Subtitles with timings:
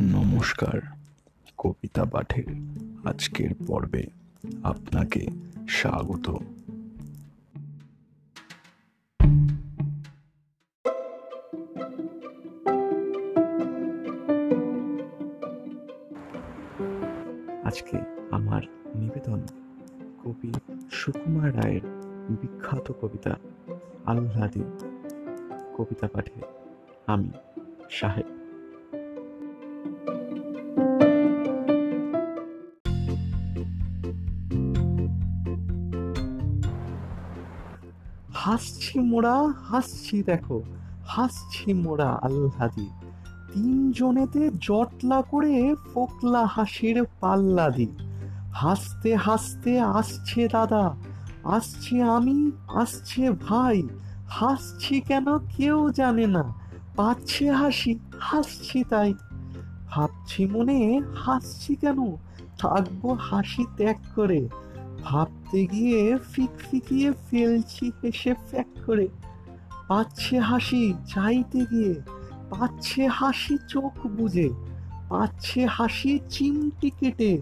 [0.00, 0.80] নমস্কার,
[1.58, 2.44] কবিতা পাঠের
[3.04, 4.06] আজকের পর্বে
[4.62, 5.26] আপনাকে
[5.68, 6.30] স্বাগত।
[17.64, 17.98] আজকে
[18.30, 18.62] আমার
[18.94, 19.46] নিবেদন
[20.24, 20.52] কবি
[20.90, 21.80] সুকুমার রায়ের
[22.30, 23.36] বিখ্যাত কবিতা
[24.06, 24.62] আহ্লাদি।
[25.76, 26.40] কবিতা পাঠে
[27.06, 27.30] আমি
[27.90, 28.35] সাহেব
[38.42, 39.36] হাসছি মোরা,
[39.70, 40.58] হাসছি দেখো,
[41.06, 42.88] হাসছি মোরা, আল্লাদি।
[43.52, 45.54] তিনজনেতে জটলা করে
[45.88, 47.88] ফোকলা হাসির পাল্লা দি
[48.52, 50.84] হাসতে হাসতে আসছে দাদা,
[51.56, 52.38] আসছে আমি,
[52.74, 53.78] আসছে ভাই।
[54.28, 56.44] হাসছি কেন কেউ জানে না,
[56.96, 59.10] পাচ্ছে হাসি, হাসছি তাই।
[59.88, 60.80] ভাবছি মনে,
[61.24, 61.98] হাসছি কেন,
[62.58, 64.40] থাকব হাসি ত্যাগ করে।
[65.06, 69.06] ভাবতে গিয়ে ফিকফিকিয়ে ফেলছি, হেসে ফ্যাক করে।
[69.88, 71.94] পাচ্ছে হাসি চাইতে গিয়ে,
[72.52, 74.48] পাচ্ছে হাসি চোখ বুঝে
[75.10, 77.32] পাচ্ছে হাসি চিমটি কেটে,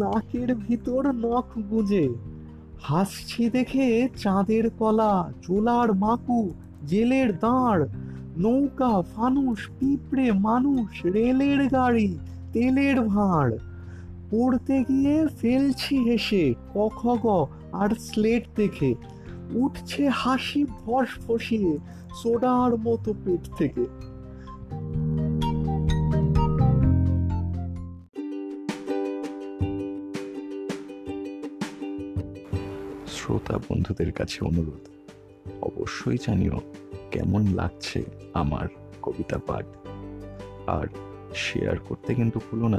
[0.00, 2.06] নাকের ভিতর নখ গুঁজে।
[2.88, 3.86] হাসছি দেখে
[4.22, 6.40] চাঁদের কলা, চোলার মাকু,
[6.90, 7.82] জেলের দাঁড়,
[8.36, 12.10] নৌকা ফানুস পিঁপড়ে মানুষ, রেলের গাড়ি,
[12.52, 13.52] তেলের ভাঁড়।
[14.32, 18.94] পড়তে গিয়ে ফেলছি হেসে, ক খ গ, আর স্লেট দেখে।
[19.52, 21.78] উঠছে হাসি ফস ফসিয়ে
[22.22, 23.84] সোডার মতো পেট থেকে।
[33.06, 34.84] শ্রোতা বন্ধুদের কাছে অনুরোধ,
[35.62, 36.60] অবশ্যই জানিও
[37.10, 38.02] কেমন লাগছে
[38.34, 38.66] আমার
[39.02, 39.64] কবিতা পাঠ।
[40.66, 40.86] আর
[41.34, 42.78] শেয়ার করতে কিন্তু ভুলো না।